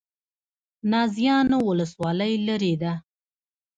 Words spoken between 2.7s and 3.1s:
ده؟